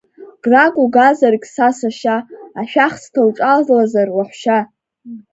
Грак 0.43 0.75
угазаргь, 0.83 1.45
са 1.53 1.67
сашьа, 1.77 2.17
ашәахсҭа 2.59 3.21
уҿалазар, 3.27 4.07
уаҳәшьа! 4.15 4.59